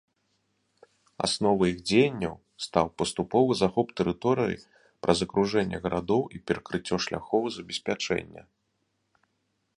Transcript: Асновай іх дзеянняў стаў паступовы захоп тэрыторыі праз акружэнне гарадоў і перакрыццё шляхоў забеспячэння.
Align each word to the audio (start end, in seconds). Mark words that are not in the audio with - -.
Асновай 1.25 1.69
іх 1.73 1.79
дзеянняў 1.89 2.33
стаў 2.67 2.87
паступовы 3.01 3.51
захоп 3.61 3.87
тэрыторыі 4.01 4.57
праз 5.07 5.17
акружэнне 5.29 5.77
гарадоў 5.87 6.21
і 6.39 6.45
перакрыццё 6.49 6.95
шляхоў 7.09 7.43
забеспячэння. 7.59 8.43